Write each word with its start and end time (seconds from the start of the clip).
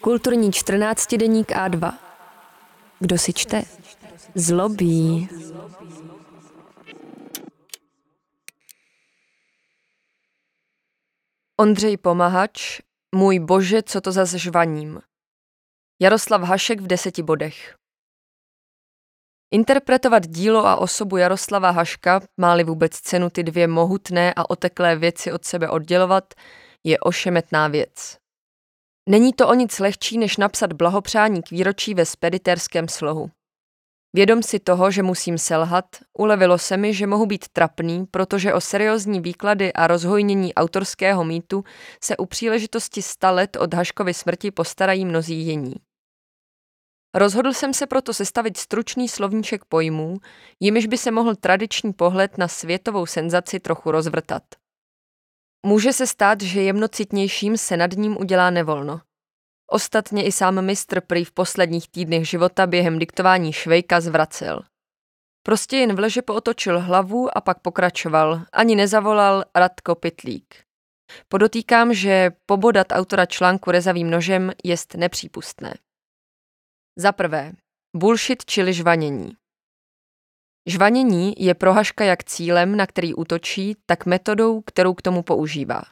Kulturní 0.00 0.50
14-deník 0.50 1.48
A2. 1.48 1.92
Kdo 3.00 3.18
si 3.18 3.32
čte? 3.32 3.62
Zlobí. 4.34 5.28
Ondřej 11.60 11.96
Pomahač, 11.96 12.80
můj 13.14 13.38
bože, 13.38 13.82
co 13.82 14.00
to 14.00 14.12
za 14.12 14.24
žvaním. 14.24 15.00
Jaroslav 16.00 16.42
Hašek 16.42 16.80
v 16.80 16.86
deseti 16.86 17.22
bodech. 17.22 17.76
Interpretovat 19.50 20.26
dílo 20.26 20.66
a 20.66 20.76
osobu 20.76 21.16
Jaroslava 21.16 21.70
Haška, 21.70 22.20
máli 22.40 22.64
vůbec 22.64 23.00
cenu 23.00 23.30
ty 23.30 23.42
dvě 23.42 23.66
mohutné 23.66 24.34
a 24.34 24.50
oteklé 24.50 24.96
věci 24.96 25.32
od 25.32 25.44
sebe 25.44 25.68
oddělovat, 25.68 26.34
je 26.84 26.98
ošemetná 26.98 27.68
věc. 27.68 28.21
Není 29.08 29.32
to 29.32 29.48
o 29.48 29.54
nic 29.54 29.78
lehčí, 29.78 30.18
než 30.18 30.36
napsat 30.36 30.72
blahopřání 30.72 31.42
k 31.42 31.50
výročí 31.50 31.94
ve 31.94 32.06
spediterském 32.06 32.88
slohu. 32.88 33.30
Vědom 34.14 34.42
si 34.42 34.58
toho, 34.58 34.90
že 34.90 35.02
musím 35.02 35.38
selhat, 35.38 35.84
ulevilo 36.18 36.58
se 36.58 36.76
mi, 36.76 36.94
že 36.94 37.06
mohu 37.06 37.26
být 37.26 37.48
trapný, 37.48 38.06
protože 38.10 38.54
o 38.54 38.60
seriózní 38.60 39.20
výklady 39.20 39.72
a 39.72 39.86
rozhojnění 39.86 40.54
autorského 40.54 41.24
mýtu 41.24 41.64
se 42.04 42.16
u 42.16 42.26
příležitosti 42.26 43.02
sta 43.02 43.30
let 43.30 43.56
od 43.56 43.74
Haškovy 43.74 44.14
smrti 44.14 44.50
postarají 44.50 45.04
mnozí 45.04 45.34
jiní. 45.34 45.74
Rozhodl 47.14 47.52
jsem 47.52 47.74
se 47.74 47.86
proto 47.86 48.14
sestavit 48.14 48.56
stručný 48.56 49.08
slovníček 49.08 49.64
pojmů, 49.64 50.16
jimiž 50.60 50.86
by 50.86 50.98
se 50.98 51.10
mohl 51.10 51.34
tradiční 51.34 51.92
pohled 51.92 52.38
na 52.38 52.48
světovou 52.48 53.06
senzaci 53.06 53.60
trochu 53.60 53.90
rozvrtat. 53.90 54.42
Může 55.66 55.92
se 55.92 56.06
stát, 56.06 56.40
že 56.40 56.62
jemnocitnějším 56.62 57.56
se 57.56 57.76
nad 57.76 57.92
ním 57.92 58.16
udělá 58.20 58.50
nevolno. 58.50 59.00
Ostatně 59.70 60.26
i 60.26 60.32
sám 60.32 60.64
mistr 60.64 61.00
prý 61.00 61.24
v 61.24 61.32
posledních 61.32 61.88
týdnech 61.88 62.28
života 62.28 62.66
během 62.66 62.98
diktování 62.98 63.52
Švejka 63.52 64.00
zvracel. 64.00 64.62
Prostě 65.42 65.76
jen 65.76 65.96
v 65.96 65.98
leže 65.98 66.22
pootočil 66.22 66.80
hlavu 66.80 67.36
a 67.36 67.40
pak 67.40 67.60
pokračoval, 67.60 68.42
ani 68.52 68.76
nezavolal 68.76 69.44
Radko 69.54 69.94
Pitlík. 69.94 70.64
Podotýkám, 71.28 71.94
že 71.94 72.30
pobodat 72.46 72.86
autora 72.90 73.26
článku 73.26 73.70
rezavým 73.70 74.10
nožem 74.10 74.52
jest 74.64 74.94
nepřípustné. 74.94 75.74
Za 76.98 77.12
prvé, 77.12 77.52
bullshit 77.96 78.44
čili 78.44 78.72
žvanění. 78.72 79.32
Žvanění 80.66 81.34
je 81.38 81.54
prohaška 81.54 82.04
jak 82.04 82.24
cílem, 82.24 82.76
na 82.76 82.86
který 82.86 83.14
útočí, 83.14 83.76
tak 83.86 84.06
metodou, 84.06 84.60
kterou 84.60 84.94
k 84.94 85.02
tomu 85.02 85.22
používá. 85.22 85.82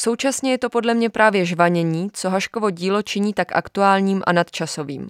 Současně 0.00 0.50
je 0.50 0.58
to 0.58 0.70
podle 0.70 0.94
mě 0.94 1.10
právě 1.10 1.44
žvanění, 1.44 2.10
co 2.12 2.30
Haškovo 2.30 2.70
dílo 2.70 3.02
činí 3.02 3.34
tak 3.34 3.56
aktuálním 3.56 4.22
a 4.26 4.32
nadčasovým. 4.32 5.08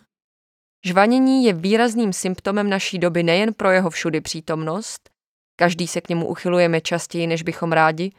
Žvanění 0.84 1.44
je 1.44 1.52
výrazným 1.52 2.12
symptomem 2.12 2.70
naší 2.70 2.98
doby 2.98 3.22
nejen 3.22 3.54
pro 3.54 3.70
jeho 3.70 3.90
všudy 3.90 4.20
přítomnost, 4.20 5.10
každý 5.56 5.86
se 5.86 6.00
k 6.00 6.08
němu 6.08 6.26
uchylujeme 6.26 6.80
častěji, 6.80 7.26
než 7.26 7.42
bychom 7.42 7.72
rádi, 7.72 8.12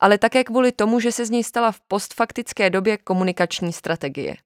ale 0.00 0.18
také 0.18 0.44
kvůli 0.44 0.72
tomu, 0.72 1.00
že 1.00 1.12
se 1.12 1.26
z 1.26 1.30
něj 1.30 1.44
stala 1.44 1.72
v 1.72 1.80
postfaktické 1.88 2.70
době 2.70 2.96
komunikační 2.98 3.72
strategie. 3.72 4.36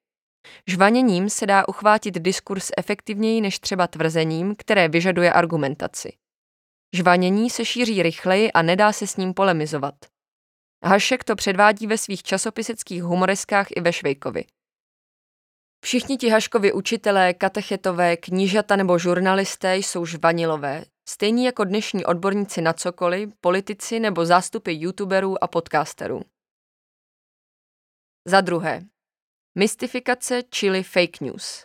Žvaněním 0.66 1.30
se 1.30 1.46
dá 1.46 1.68
uchvátit 1.68 2.14
diskurs 2.14 2.70
efektivněji 2.76 3.40
než 3.40 3.58
třeba 3.58 3.86
tvrzením, 3.86 4.54
které 4.56 4.88
vyžaduje 4.88 5.32
argumentaci. 5.32 6.16
Žvanění 6.94 7.50
se 7.50 7.64
šíří 7.64 8.02
rychleji 8.02 8.52
a 8.52 8.62
nedá 8.62 8.92
se 8.92 9.06
s 9.06 9.16
ním 9.16 9.34
polemizovat. 9.34 9.94
Hašek 10.84 11.24
to 11.24 11.36
předvádí 11.36 11.86
ve 11.86 11.98
svých 11.98 12.22
časopiseckých 12.22 13.02
humoreskách 13.02 13.66
i 13.76 13.80
ve 13.80 13.92
Švejkovi. 13.92 14.44
Všichni 15.84 16.16
ti 16.16 16.28
Haškovi 16.28 16.72
učitelé, 16.72 17.34
katechetové, 17.34 18.16
knížata 18.16 18.76
nebo 18.76 18.98
žurnalisté 18.98 19.76
jsou 19.76 20.06
žvanilové, 20.06 20.84
stejní 21.08 21.44
jako 21.44 21.64
dnešní 21.64 22.04
odborníci 22.04 22.62
na 22.62 22.72
cokoliv, 22.72 23.30
politici 23.40 24.00
nebo 24.00 24.26
zástupy 24.26 24.72
youtuberů 24.72 25.44
a 25.44 25.46
podcasterů. 25.46 26.22
Za 28.24 28.40
druhé, 28.40 28.80
Mystifikace 29.58 30.42
čili 30.50 30.82
fake 30.82 31.20
news. 31.20 31.64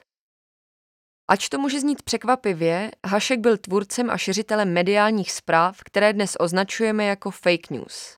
Ač 1.27 1.49
to 1.49 1.59
může 1.59 1.79
znít 1.79 2.03
překvapivě, 2.03 2.91
Hašek 3.05 3.39
byl 3.39 3.57
tvůrcem 3.57 4.09
a 4.09 4.17
šiřitelem 4.17 4.73
mediálních 4.73 5.31
zpráv, 5.31 5.79
které 5.85 6.13
dnes 6.13 6.37
označujeme 6.39 7.05
jako 7.05 7.31
fake 7.31 7.69
news. 7.69 8.17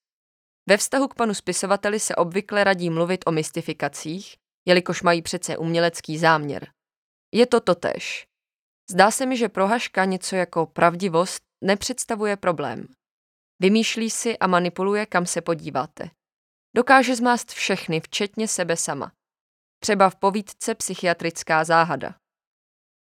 Ve 0.70 0.78
vztahu 0.78 1.08
k 1.08 1.16
panu 1.16 1.34
spisovateli 1.34 2.00
se 2.00 2.16
obvykle 2.16 2.64
radí 2.64 2.90
mluvit 2.90 3.24
o 3.28 3.32
mystifikacích, 3.32 4.36
jelikož 4.68 5.02
mají 5.02 5.22
přece 5.22 5.58
umělecký 5.58 6.18
záměr. 6.18 6.68
Je 7.34 7.46
to 7.46 7.60
totéž. 7.60 8.28
Zdá 8.92 9.12
se 9.12 9.26
mi, 9.26 9.38
že 9.38 9.50
pro 9.50 9.68
Haška 9.68 10.06
něco 10.06 10.36
jako 10.36 10.66
pravdivost 10.66 11.44
nepředstavuje 11.64 12.38
problém. 12.38 12.88
Vymýšlí 13.60 14.10
si 14.10 14.38
a 14.38 14.48
manipuluje, 14.48 15.06
kam 15.06 15.26
se 15.26 15.42
podíváte. 15.42 16.10
Dokáže 16.76 17.16
zmást 17.16 17.52
všechny, 17.52 18.00
včetně 18.00 18.48
sebe 18.48 18.78
sama 18.78 19.12
třeba 19.80 20.10
v 20.10 20.16
povídce 20.16 20.76
Psychiatrická 20.76 21.64
záhada. 21.64 22.16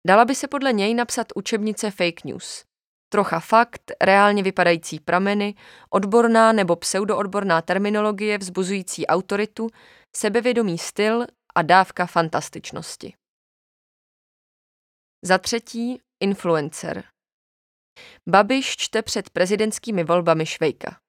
Dala 0.06 0.24
by 0.24 0.34
se 0.34 0.48
podle 0.48 0.72
něj 0.72 0.94
napsat 0.94 1.26
učebnice 1.34 1.90
fake 1.90 2.24
news. 2.24 2.64
Trocha 3.12 3.40
fakt, 3.40 3.92
reálně 4.00 4.42
vypadající 4.42 5.00
prameny, 5.00 5.54
odborná 5.90 6.52
nebo 6.52 6.76
pseudoodborná 6.76 7.62
terminologie 7.62 8.38
vzbuzující 8.38 9.06
autoritu, 9.06 9.68
sebevědomý 10.16 10.78
styl 10.78 11.26
a 11.54 11.62
dávka 11.62 12.06
fantastičnosti. 12.06 13.14
Za 15.24 15.38
třetí, 15.38 16.00
influencer. 16.20 17.04
Babiš 18.28 18.76
čte 18.76 19.02
před 19.02 19.30
prezidentskými 19.30 20.04
volbami 20.04 20.46
Švejka. 20.46 21.00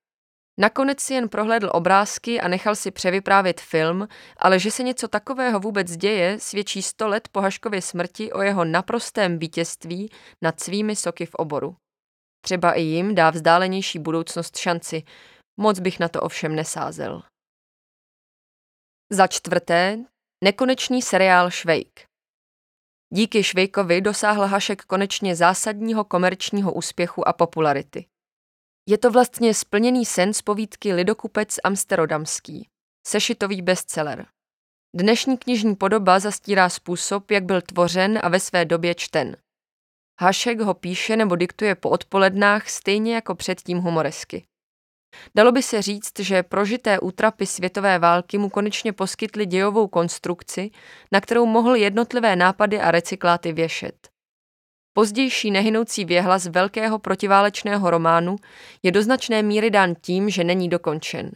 Nakonec 0.61 0.99
si 1.01 1.13
jen 1.13 1.29
prohlédl 1.29 1.69
obrázky 1.73 2.41
a 2.41 2.47
nechal 2.47 2.75
si 2.75 2.91
převyprávět 2.91 3.61
film, 3.61 4.07
ale 4.37 4.59
že 4.59 4.71
se 4.71 4.83
něco 4.83 5.07
takového 5.07 5.59
vůbec 5.59 5.97
děje, 5.97 6.39
svědčí 6.39 6.81
sto 6.81 7.07
let 7.07 7.27
po 7.31 7.41
Haškově 7.41 7.81
smrti 7.81 8.31
o 8.31 8.41
jeho 8.41 8.65
naprostém 8.65 9.39
vítězství 9.39 10.11
nad 10.41 10.59
svými 10.59 10.95
soky 10.95 11.25
v 11.25 11.35
oboru. 11.35 11.75
Třeba 12.45 12.73
i 12.73 12.81
jim 12.81 13.15
dá 13.15 13.29
vzdálenější 13.29 13.99
budoucnost 13.99 14.57
šanci, 14.57 15.03
moc 15.61 15.79
bych 15.79 15.99
na 15.99 16.07
to 16.07 16.21
ovšem 16.21 16.55
nesázel. 16.55 17.23
Za 19.11 19.27
čtvrté, 19.27 19.97
nekonečný 20.43 21.01
seriál 21.01 21.51
Švejk. 21.51 22.03
Díky 23.13 23.43
Švejkovi 23.43 24.01
dosáhl 24.01 24.45
Hašek 24.45 24.81
konečně 24.81 25.35
zásadního 25.35 26.03
komerčního 26.03 26.73
úspěchu 26.73 27.27
a 27.27 27.33
popularity. 27.33 28.10
Je 28.91 28.97
to 28.97 29.11
vlastně 29.11 29.53
splněný 29.53 30.05
sen 30.05 30.33
z 30.33 30.41
povídky 30.41 30.93
Lidokupec 30.93 31.59
amsterdamský, 31.63 32.67
sešitový 33.07 33.61
bestseller. 33.61 34.25
Dnešní 34.95 35.37
knižní 35.37 35.75
podoba 35.75 36.19
zastírá 36.19 36.69
způsob, 36.69 37.31
jak 37.31 37.43
byl 37.43 37.61
tvořen 37.61 38.19
a 38.23 38.29
ve 38.29 38.39
své 38.39 38.65
době 38.65 38.95
čten. 38.95 39.37
Hašek 40.21 40.59
ho 40.59 40.73
píše 40.73 41.15
nebo 41.15 41.35
diktuje 41.35 41.75
po 41.75 41.89
odpolednách 41.89 42.69
stejně 42.69 43.15
jako 43.15 43.35
předtím 43.35 43.77
humoresky. 43.77 44.43
Dalo 45.35 45.51
by 45.51 45.63
se 45.63 45.81
říct, 45.81 46.19
že 46.19 46.43
prožité 46.43 46.99
útrapy 46.99 47.45
světové 47.45 47.99
války 47.99 48.37
mu 48.37 48.49
konečně 48.49 48.93
poskytly 48.93 49.45
dějovou 49.45 49.87
konstrukci, 49.87 50.71
na 51.11 51.21
kterou 51.21 51.45
mohl 51.45 51.75
jednotlivé 51.75 52.35
nápady 52.35 52.79
a 52.79 52.91
recykláty 52.91 53.53
věšet. 53.53 54.10
Pozdější 54.93 55.51
nehynoucí 55.51 56.05
věhlas 56.05 56.45
velkého 56.45 56.99
protiválečného 56.99 57.89
románu 57.89 58.35
je 58.83 58.91
do 58.91 59.01
značné 59.01 59.43
míry 59.43 59.69
dán 59.69 59.95
tím, 60.01 60.29
že 60.29 60.43
není 60.43 60.69
dokončen. 60.69 61.31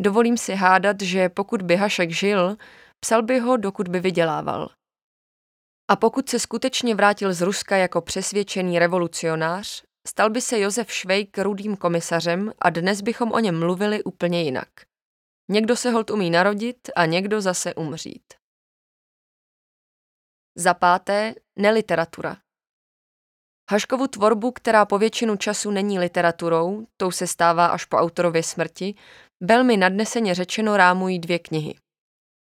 Dovolím 0.00 0.36
si 0.36 0.54
hádat, 0.54 1.00
že 1.00 1.28
pokud 1.28 1.62
by 1.62 1.76
Hašek 1.76 2.10
žil, 2.10 2.56
psal 3.00 3.22
by 3.22 3.38
ho, 3.38 3.56
dokud 3.56 3.88
by 3.88 4.00
vydělával. 4.00 4.68
A 5.90 5.96
pokud 5.96 6.28
se 6.28 6.38
skutečně 6.38 6.94
vrátil 6.94 7.34
z 7.34 7.40
Ruska 7.40 7.76
jako 7.76 8.00
přesvědčený 8.00 8.78
revolucionář, 8.78 9.84
stal 10.06 10.30
by 10.30 10.40
se 10.40 10.60
Josef 10.60 10.92
Švejk 10.92 11.38
rudým 11.38 11.76
komisařem 11.76 12.52
a 12.58 12.70
dnes 12.70 13.00
bychom 13.00 13.32
o 13.32 13.38
něm 13.38 13.58
mluvili 13.58 14.04
úplně 14.04 14.42
jinak. 14.42 14.68
Někdo 15.50 15.76
se 15.76 15.90
hold 15.90 16.10
umí 16.10 16.30
narodit 16.30 16.90
a 16.96 17.06
někdo 17.06 17.40
zase 17.40 17.74
umřít. 17.74 18.34
Za 20.58 20.74
páté, 20.74 21.34
neliteratura. 21.58 22.36
Haškovu 23.70 24.06
tvorbu, 24.06 24.52
která 24.52 24.84
po 24.84 24.98
většinu 24.98 25.36
času 25.36 25.70
není 25.70 25.98
literaturou, 25.98 26.86
tou 26.96 27.10
se 27.10 27.26
stává 27.26 27.66
až 27.66 27.84
po 27.84 27.96
autorově 27.96 28.42
smrti, 28.42 28.94
velmi 29.42 29.76
nadneseně 29.76 30.34
řečeno 30.34 30.76
rámují 30.76 31.18
dvě 31.18 31.38
knihy. 31.38 31.74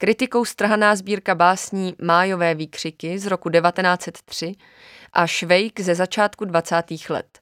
Kritikou 0.01 0.45
strhaná 0.45 0.97
sbírka 0.97 1.35
básní 1.35 1.95
Májové 2.03 2.55
výkřiky 2.55 3.19
z 3.19 3.27
roku 3.27 3.51
1903 3.51 4.55
a 5.13 5.27
Švejk 5.27 5.81
ze 5.81 5.95
začátku 5.95 6.45
20. 6.45 6.83
let. 7.09 7.39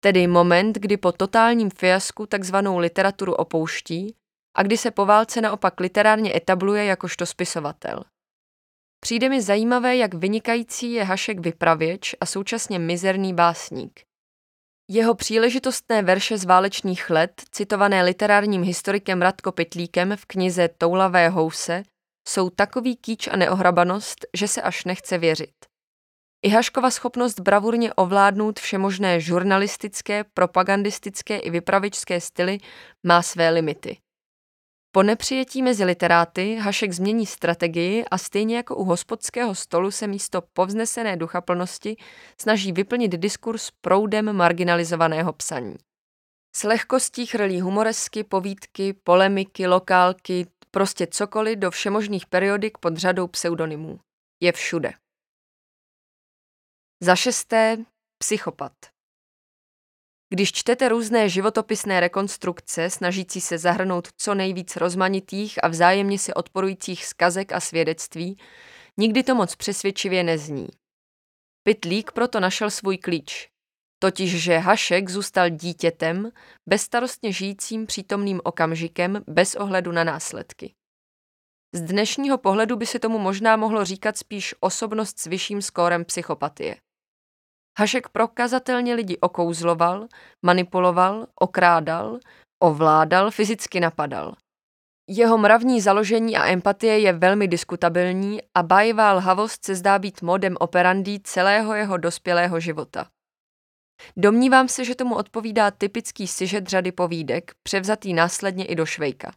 Tedy 0.00 0.26
moment, 0.26 0.78
kdy 0.78 0.96
po 0.96 1.12
totálním 1.12 1.70
fiasku 1.70 2.26
takzvanou 2.26 2.78
literaturu 2.78 3.34
opouští, 3.34 4.14
a 4.56 4.62
kdy 4.62 4.76
se 4.76 4.90
po 4.90 5.06
válce 5.06 5.40
naopak 5.40 5.80
literárně 5.80 6.36
etabluje 6.36 6.84
jakožto 6.84 7.26
spisovatel. 7.26 8.04
Přijde 9.04 9.28
mi 9.28 9.42
zajímavé, 9.42 9.96
jak 9.96 10.14
vynikající 10.14 10.92
je 10.92 11.04
Hašek 11.04 11.40
vypravěč 11.40 12.14
a 12.20 12.26
současně 12.26 12.78
mizerný 12.78 13.34
básník. 13.34 14.00
Jeho 14.90 15.14
příležitostné 15.14 16.02
verše 16.02 16.38
z 16.38 16.44
válečných 16.44 17.10
let, 17.10 17.42
citované 17.50 18.02
literárním 18.02 18.62
historikem 18.62 19.22
Radko 19.22 19.52
Pytlíkem 19.52 20.16
v 20.16 20.26
knize 20.26 20.68
Toulavé 20.78 21.28
house, 21.28 21.82
jsou 22.28 22.50
takový 22.50 22.96
kýč 22.96 23.28
a 23.28 23.36
neohrabanost, 23.36 24.26
že 24.36 24.48
se 24.48 24.62
až 24.62 24.84
nechce 24.84 25.18
věřit. 25.18 25.54
I 26.42 26.48
Haškova 26.48 26.90
schopnost 26.90 27.40
bravurně 27.40 27.94
ovládnout 27.94 28.60
všemožné 28.60 29.20
žurnalistické, 29.20 30.24
propagandistické 30.24 31.38
i 31.38 31.50
vypravičské 31.50 32.20
styly 32.20 32.58
má 33.06 33.22
své 33.22 33.50
limity. 33.50 33.96
Po 34.94 35.02
nepřijetí 35.02 35.62
mezi 35.62 35.84
literáty 35.84 36.56
Hašek 36.56 36.92
změní 36.92 37.26
strategii 37.26 38.04
a 38.04 38.18
stejně 38.18 38.56
jako 38.56 38.76
u 38.76 38.84
hospodského 38.84 39.54
stolu 39.54 39.90
se 39.90 40.06
místo 40.06 40.42
povznesené 40.42 41.16
duchaplnosti 41.16 41.96
snaží 42.40 42.72
vyplnit 42.72 43.12
diskurs 43.12 43.70
proudem 43.70 44.32
marginalizovaného 44.32 45.32
psaní. 45.32 45.76
S 46.56 46.64
lehkostí 46.64 47.26
chrlí 47.26 47.60
humoresky, 47.60 48.24
povídky, 48.24 48.92
polemiky, 48.92 49.66
lokálky, 49.66 50.46
prostě 50.70 51.06
cokoliv 51.06 51.58
do 51.58 51.70
všemožných 51.70 52.26
periodik 52.26 52.78
pod 52.78 52.96
řadou 52.96 53.26
pseudonymů. 53.26 54.00
Je 54.42 54.52
všude. 54.52 54.92
Za 57.02 57.16
šesté, 57.16 57.84
psychopat. 58.18 58.91
Když 60.32 60.52
čtete 60.52 60.88
různé 60.88 61.28
životopisné 61.28 62.00
rekonstrukce, 62.00 62.90
snažící 62.90 63.40
se 63.40 63.58
zahrnout 63.58 64.08
co 64.16 64.34
nejvíc 64.34 64.76
rozmanitých 64.76 65.64
a 65.64 65.68
vzájemně 65.68 66.18
si 66.18 66.34
odporujících 66.34 67.04
skazek 67.06 67.52
a 67.52 67.60
svědectví, 67.60 68.38
nikdy 68.96 69.22
to 69.22 69.34
moc 69.34 69.56
přesvědčivě 69.56 70.24
nezní. 70.24 70.68
Pitlík 71.62 72.12
proto 72.12 72.40
našel 72.40 72.70
svůj 72.70 72.98
klíč, 72.98 73.48
totiž 73.98 74.42
že 74.42 74.58
Hašek 74.58 75.10
zůstal 75.10 75.48
dítětem, 75.48 76.30
bezstarostně 76.68 77.32
žijícím 77.32 77.86
přítomným 77.86 78.40
okamžikem 78.44 79.24
bez 79.26 79.54
ohledu 79.54 79.92
na 79.92 80.04
následky. 80.04 80.74
Z 81.72 81.80
dnešního 81.80 82.38
pohledu 82.38 82.76
by 82.76 82.86
se 82.86 82.98
tomu 82.98 83.18
možná 83.18 83.56
mohlo 83.56 83.84
říkat 83.84 84.18
spíš 84.18 84.54
osobnost 84.60 85.18
s 85.18 85.26
vyšším 85.26 85.62
skórem 85.62 86.04
psychopatie. 86.04 86.76
Hašek 87.78 88.08
prokazatelně 88.08 88.94
lidi 88.94 89.18
okouzloval, 89.18 90.08
manipuloval, 90.42 91.26
okrádal, 91.40 92.18
ovládal, 92.62 93.30
fyzicky 93.30 93.80
napadal. 93.80 94.34
Jeho 95.08 95.38
mravní 95.38 95.80
založení 95.80 96.36
a 96.36 96.46
empatie 96.46 96.98
je 96.98 97.12
velmi 97.12 97.48
diskutabilní 97.48 98.40
a 98.54 98.62
bájivá 98.62 99.12
lhavost 99.12 99.64
se 99.64 99.74
zdá 99.74 99.98
být 99.98 100.22
modem 100.22 100.56
operandí 100.60 101.20
celého 101.20 101.74
jeho 101.74 101.96
dospělého 101.96 102.60
života. 102.60 103.06
Domnívám 104.16 104.68
se, 104.68 104.84
že 104.84 104.94
tomu 104.94 105.14
odpovídá 105.14 105.70
typický 105.70 106.26
sižet 106.26 106.66
řady 106.66 106.92
povídek, 106.92 107.52
převzatý 107.62 108.14
následně 108.14 108.64
i 108.64 108.74
do 108.74 108.86
Švejka. 108.86 109.32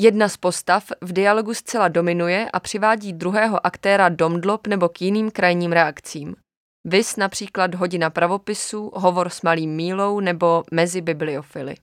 Jedna 0.00 0.28
z 0.28 0.36
postav 0.36 0.86
v 1.00 1.12
dialogu 1.12 1.54
zcela 1.54 1.88
dominuje 1.88 2.50
a 2.52 2.60
přivádí 2.60 3.12
druhého 3.12 3.66
aktéra 3.66 4.08
domdlop 4.08 4.66
nebo 4.66 4.88
k 4.88 5.02
jiným 5.02 5.30
krajním 5.30 5.72
reakcím. 5.72 6.36
Vys 6.84 7.16
například 7.16 7.74
hodina 7.74 8.10
pravopisu, 8.10 8.90
hovor 8.94 9.28
s 9.28 9.42
malým 9.42 9.76
mílou 9.76 10.20
nebo 10.20 10.62
mezi 10.72 11.00
bibliofily. 11.00 11.74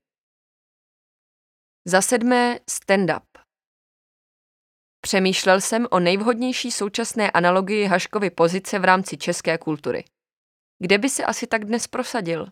Za 1.87 2.01
sedmé 2.01 2.59
stand-up. 2.71 3.23
Přemýšlel 5.01 5.61
jsem 5.61 5.87
o 5.91 5.99
nejvhodnější 5.99 6.71
současné 6.71 7.31
analogii 7.31 7.85
Haškovy 7.85 8.29
pozice 8.29 8.79
v 8.79 8.85
rámci 8.85 9.17
české 9.17 9.57
kultury. 9.57 10.05
Kde 10.79 10.97
by 10.97 11.09
se 11.09 11.25
asi 11.25 11.47
tak 11.47 11.65
dnes 11.65 11.87
prosadil? 11.87 12.47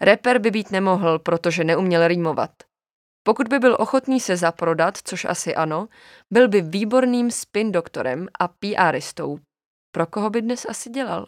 Reper 0.00 0.38
by 0.38 0.50
být 0.50 0.70
nemohl, 0.70 1.18
protože 1.18 1.64
neuměl 1.64 2.08
rýmovat. 2.08 2.50
Pokud 3.22 3.48
by 3.48 3.58
byl 3.58 3.76
ochotný 3.80 4.20
se 4.20 4.36
zaprodat, 4.36 4.98
což 5.04 5.24
asi 5.24 5.54
ano, 5.54 5.88
byl 6.32 6.48
by 6.48 6.62
výborným 6.62 7.30
spin 7.30 7.72
doktorem 7.72 8.28
a 8.40 8.48
PRistou. 8.48 9.38
Pro 9.94 10.06
koho 10.06 10.30
by 10.30 10.42
dnes 10.42 10.66
asi 10.68 10.90
dělal? 10.90 11.26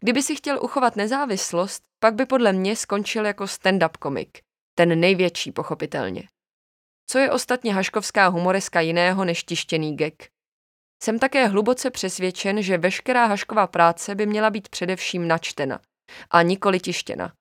Kdyby 0.00 0.22
si 0.22 0.36
chtěl 0.36 0.64
uchovat 0.64 0.96
nezávislost, 0.96 1.82
pak 1.98 2.14
by 2.14 2.26
podle 2.26 2.52
mě 2.52 2.76
skončil 2.76 3.26
jako 3.26 3.44
stand-up 3.44 3.96
komik. 3.98 4.38
Ten 4.74 5.00
největší, 5.00 5.52
pochopitelně. 5.52 6.28
Co 7.06 7.18
je 7.18 7.30
ostatně 7.30 7.74
haškovská 7.74 8.26
humoreska 8.26 8.80
jiného 8.80 9.24
než 9.24 9.44
tištěný 9.44 9.96
gek? 9.96 10.28
Jsem 11.02 11.18
také 11.18 11.46
hluboce 11.46 11.90
přesvědčen, 11.90 12.62
že 12.62 12.78
veškerá 12.78 13.26
hašková 13.26 13.66
práce 13.66 14.14
by 14.14 14.26
měla 14.26 14.50
být 14.50 14.68
především 14.68 15.28
načtena 15.28 15.80
a 16.30 16.42
nikoli 16.42 16.80
tištěna. 16.80 17.32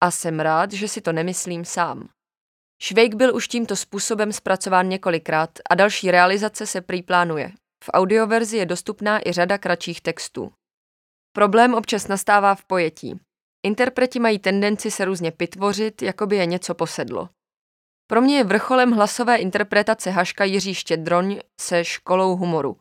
A 0.00 0.10
jsem 0.10 0.40
rád, 0.40 0.72
že 0.72 0.88
si 0.88 1.00
to 1.00 1.12
nemyslím 1.12 1.64
sám. 1.64 2.08
Švejk 2.82 3.14
byl 3.14 3.36
už 3.36 3.48
tímto 3.48 3.76
způsobem 3.76 4.32
zpracován 4.32 4.88
několikrát 4.88 5.50
a 5.70 5.74
další 5.74 6.10
realizace 6.10 6.66
se 6.66 6.80
prý 6.80 7.02
plánuje. 7.02 7.52
V 7.84 7.90
audioverzi 7.92 8.56
je 8.56 8.66
dostupná 8.66 9.28
i 9.28 9.32
řada 9.32 9.58
kratších 9.58 10.00
textů. 10.00 10.52
Problém 11.32 11.74
občas 11.74 12.08
nastává 12.08 12.54
v 12.54 12.64
pojetí. 12.64 13.20
Interpreti 13.66 14.18
mají 14.18 14.38
tendenci 14.38 14.90
se 14.90 15.04
různě 15.04 15.32
pitvořit, 15.32 16.02
jako 16.02 16.26
by 16.26 16.36
je 16.36 16.46
něco 16.46 16.74
posedlo. 16.74 17.28
Pro 18.06 18.20
mě 18.20 18.36
je 18.36 18.44
vrcholem 18.44 18.90
hlasové 18.90 19.36
interpretace 19.36 20.10
Haška 20.10 20.44
Jiří 20.44 20.74
Štědroň 20.74 21.38
se 21.60 21.84
školou 21.84 22.36
humoru, 22.36 22.76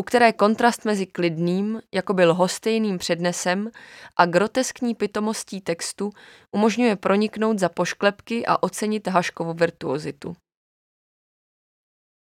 u 0.00 0.02
které 0.02 0.32
kontrast 0.32 0.84
mezi 0.84 1.06
klidným, 1.06 1.80
jako 1.94 2.14
byl 2.14 2.34
hostejným 2.34 2.98
přednesem 2.98 3.70
a 4.16 4.26
groteskní 4.26 4.94
pitomostí 4.94 5.60
textu 5.60 6.10
umožňuje 6.52 6.96
proniknout 6.96 7.58
za 7.58 7.68
pošklepky 7.68 8.46
a 8.46 8.62
ocenit 8.62 9.08
Haškovu 9.08 9.54
virtuozitu. 9.54 10.36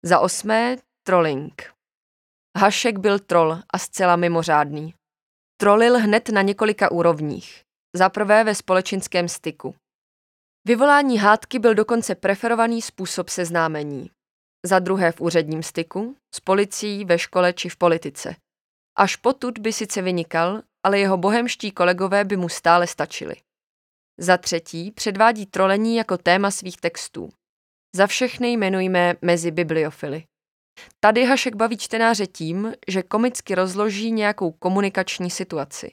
Za 0.04 0.20
osmé, 0.20 0.76
trolling. 1.06 1.74
Hašek 2.58 2.98
byl 2.98 3.18
troll 3.18 3.58
a 3.72 3.78
zcela 3.78 4.16
mimořádný. 4.16 4.94
Trolil 5.60 5.98
hned 5.98 6.28
na 6.28 6.42
několika 6.42 6.90
úrovních. 6.90 7.62
Za 7.96 8.08
prvé 8.08 8.44
ve 8.44 8.54
společenském 8.54 9.28
styku. 9.28 9.74
Vyvolání 10.66 11.18
hádky 11.18 11.58
byl 11.58 11.74
dokonce 11.74 12.14
preferovaný 12.14 12.82
způsob 12.82 13.28
seznámení. 13.28 14.10
Za 14.66 14.78
druhé 14.78 15.12
v 15.12 15.20
úředním 15.20 15.62
styku, 15.62 16.16
s 16.34 16.40
policií, 16.40 17.04
ve 17.04 17.18
škole 17.18 17.52
či 17.52 17.68
v 17.68 17.76
politice. 17.76 18.36
Až 18.98 19.16
potud 19.16 19.58
by 19.58 19.72
sice 19.72 20.02
vynikal, 20.02 20.62
ale 20.86 20.98
jeho 20.98 21.16
bohemští 21.16 21.70
kolegové 21.70 22.24
by 22.24 22.36
mu 22.36 22.48
stále 22.48 22.86
stačili. 22.86 23.34
Za 24.20 24.36
třetí 24.36 24.90
předvádí 24.90 25.46
trolení 25.46 25.96
jako 25.96 26.18
téma 26.18 26.50
svých 26.50 26.76
textů. 26.76 27.28
Za 27.94 28.06
všechny 28.06 28.52
jmenujme 28.52 29.14
mezi 29.22 29.50
bibliofily. 29.50 30.24
Tady 31.00 31.24
Hašek 31.24 31.56
baví 31.56 31.76
čtenáře 31.76 32.26
tím, 32.26 32.72
že 32.88 33.02
komicky 33.02 33.54
rozloží 33.54 34.12
nějakou 34.12 34.52
komunikační 34.52 35.30
situaci. 35.30 35.92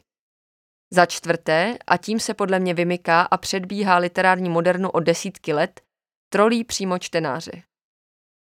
Za 0.93 1.05
čtvrté, 1.05 1.77
a 1.87 1.97
tím 1.97 2.19
se 2.19 2.33
podle 2.33 2.59
mě 2.59 2.73
vymyká 2.73 3.21
a 3.21 3.37
předbíhá 3.37 3.97
literární 3.97 4.49
modernu 4.49 4.89
o 4.89 4.99
desítky 4.99 5.53
let, 5.53 5.81
trolí 6.33 6.63
přímo 6.63 6.99
čtenáře. 6.99 7.63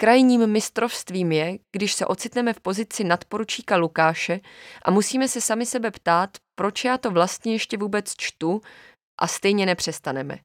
Krajním 0.01 0.47
mistrovstvím 0.47 1.33
je, 1.33 1.59
když 1.73 1.93
se 1.93 2.07
ocitneme 2.07 2.53
v 2.53 2.61
pozici 2.61 3.05
nadporučíka 3.05 3.77
Lukáše 3.77 4.41
a 4.83 4.91
musíme 4.91 5.29
se 5.29 5.41
sami 5.41 5.67
sebe 5.67 5.91
ptát, 5.91 6.31
proč 6.55 6.85
já 6.85 6.99
to 6.99 7.11
vlastně 7.11 7.53
ještě 7.53 7.77
vůbec 7.77 8.15
čtu 8.17 8.61
a 9.21 9.27
stejně 9.27 9.67
nepřestaneme. 9.67 10.39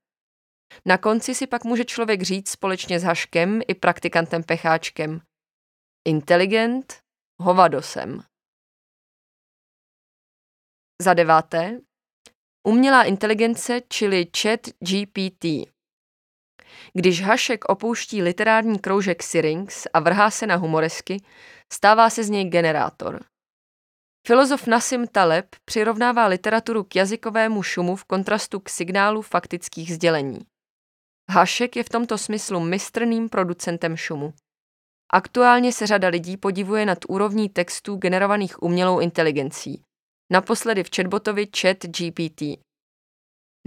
Na 0.86 0.98
konci 0.98 1.36
si 1.36 1.48
pak 1.48 1.64
může 1.64 1.86
člověk 1.86 2.22
říct 2.22 2.50
společně 2.50 3.00
s 3.00 3.04
Haškem 3.04 3.62
i 3.68 3.74
praktikantem 3.74 4.44
Pecháčkem– 4.44 5.22
Inteligent, 6.08 7.00
hovadosem. 7.42 8.24
Za 11.02 11.14
deváté, 11.14 11.82
umělá 12.68 13.04
inteligence, 13.04 13.82
čili 13.90 14.28
chat 14.42 14.60
GPT. 14.80 15.46
Když 16.94 17.22
Hašek 17.22 17.66
opouští 17.66 18.22
literární 18.22 18.80
kroužek 18.80 19.24
Syrinx 19.24 19.88
a 19.94 20.00
vrhá 20.00 20.32
se 20.32 20.48
na 20.48 20.56
humoresky, 20.56 21.24
stává 21.74 22.10
se 22.10 22.24
z 22.24 22.30
něj 22.30 22.50
generátor. 22.50 23.26
Filozof 24.28 24.68
Nassim 24.68 25.08
Taleb 25.08 25.56
přirovnává 25.66 26.28
literaturu 26.28 26.84
k 26.84 26.96
jazykovému 26.96 27.64
šumu 27.64 27.96
v 27.96 28.04
kontrastu 28.04 28.60
k 28.60 28.70
signálu 28.70 29.22
faktických 29.22 29.94
sdělení. 29.94 30.40
Hašek 31.32 31.76
je 31.76 31.84
v 31.84 31.90
tomto 31.90 32.18
smyslu 32.18 32.60
mistrným 32.60 33.30
producentem 33.30 33.98
šumu. 33.98 34.34
Aktuálně 35.14 35.74
se 35.74 35.88
řada 35.88 36.08
lidí 36.08 36.38
podivuje 36.38 36.86
nad 36.86 36.98
úrovní 37.08 37.50
textů 37.50 37.96
generovaných 37.96 38.64
umělou 38.64 39.00
inteligencí. 39.00 39.82
Naposledy 40.32 40.84
v 40.84 40.90
chatbotovi 40.96 41.48
Chat 41.62 41.78
GPT. 41.78 42.42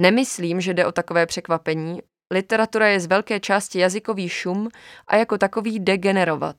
Nemyslím, 0.00 0.60
že 0.60 0.74
jde 0.74 0.86
o 0.86 0.92
takové 0.92 1.26
překvapení, 1.26 2.02
literatura 2.32 2.88
je 2.88 3.00
z 3.00 3.06
velké 3.06 3.40
části 3.40 3.78
jazykový 3.78 4.28
šum 4.28 4.68
a 5.06 5.16
jako 5.16 5.38
takový 5.38 5.80
degenerovat. 5.80 6.56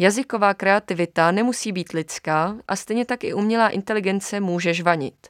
Jazyková 0.00 0.54
kreativita 0.54 1.30
nemusí 1.30 1.72
být 1.72 1.92
lidská 1.92 2.56
a 2.68 2.76
stejně 2.76 3.04
tak 3.04 3.24
i 3.24 3.34
umělá 3.34 3.68
inteligence 3.68 4.40
může 4.40 4.74
žvanit. 4.74 5.28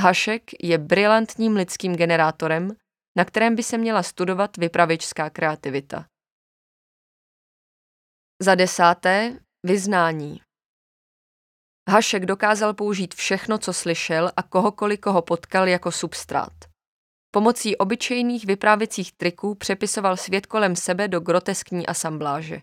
Hašek 0.00 0.42
je 0.62 0.78
brilantním 0.78 1.56
lidským 1.56 1.96
generátorem, 1.96 2.76
na 3.16 3.24
kterém 3.24 3.54
by 3.54 3.62
se 3.62 3.78
měla 3.78 4.02
studovat 4.02 4.56
vypravěčská 4.56 5.30
kreativita. 5.30 6.06
Za 8.42 8.54
desáté, 8.54 9.38
vyznání. 9.66 10.40
Hašek 11.90 12.26
dokázal 12.26 12.74
použít 12.74 13.14
všechno, 13.14 13.58
co 13.58 13.72
slyšel 13.72 14.30
a 14.36 14.42
kohokoliv, 14.42 15.00
koho 15.00 15.22
potkal 15.22 15.68
jako 15.68 15.92
substrát. 15.92 16.52
Pomocí 17.30 17.76
obyčejných 17.76 18.46
vyprávěcích 18.46 19.12
triků 19.12 19.54
přepisoval 19.54 20.16
svět 20.16 20.46
kolem 20.46 20.76
sebe 20.76 21.08
do 21.08 21.20
groteskní 21.20 21.86
asambláže. 21.86 22.60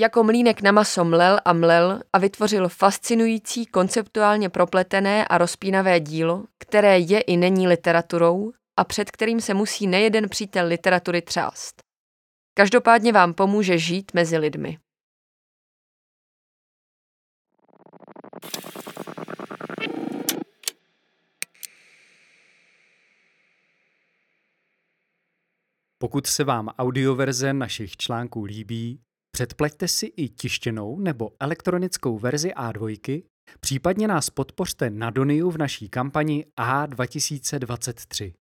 Jako 0.00 0.24
mlínek 0.24 0.62
na 0.62 0.72
maso 0.72 1.04
mlel 1.04 1.40
a 1.44 1.52
mlel 1.52 2.02
a 2.12 2.18
vytvořil 2.18 2.68
fascinující, 2.68 3.66
konceptuálně 3.66 4.48
propletené 4.48 5.28
a 5.28 5.38
rozpínavé 5.38 6.00
dílo, 6.00 6.44
které 6.58 6.98
je 6.98 7.20
i 7.20 7.36
není 7.36 7.68
literaturou 7.68 8.52
a 8.78 8.84
před 8.84 9.10
kterým 9.10 9.40
se 9.40 9.54
musí 9.54 9.86
nejeden 9.86 10.28
přítel 10.28 10.66
literatury 10.66 11.22
třást. 11.22 11.85
Každopádně 12.58 13.12
vám 13.12 13.34
pomůže 13.34 13.78
žít 13.78 14.14
mezi 14.14 14.38
lidmi. 14.38 14.78
Pokud 25.98 26.26
se 26.26 26.44
vám 26.44 26.68
audioverze 26.68 27.52
našich 27.52 27.96
článků 27.96 28.44
líbí, 28.44 29.00
předplaťte 29.30 29.88
si 29.88 30.06
i 30.06 30.28
tištěnou 30.28 31.00
nebo 31.00 31.30
elektronickou 31.40 32.18
verzi 32.18 32.50
A2, 32.50 33.22
případně 33.60 34.08
nás 34.08 34.30
podpořte 34.30 34.90
na 34.90 35.10
Doniu 35.10 35.50
v 35.50 35.58
naší 35.58 35.88
kampani 35.88 36.46
A2023. 36.60 38.45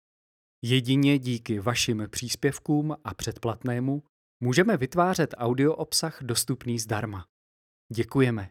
Jedině 0.66 1.20
díky 1.20 1.60
vašim 1.60 2.08
příspěvkům 2.10 2.96
a 3.04 3.14
předplatnému 3.14 4.04
můžeme 4.40 4.78
vytvářet 4.78 5.36
audio 5.38 5.74
obsah 5.74 6.24
dostupný 6.24 6.80
zdarma. 6.80 7.26
Děkujeme. 7.94 8.50